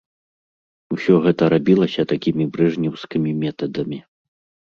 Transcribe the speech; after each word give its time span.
Усё 0.95 1.13
гэта 1.25 1.49
рабілася 1.55 2.07
такімі 2.13 2.43
брэжнеўскімі 2.55 3.31
метадамі. 3.43 3.99